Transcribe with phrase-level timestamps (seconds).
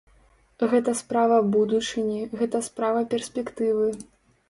[0.71, 3.97] Гэта справа будучыні, гэта справа перспектывы.